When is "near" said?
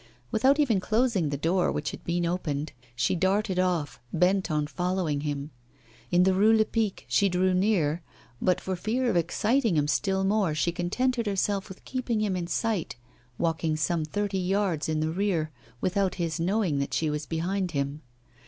7.53-8.01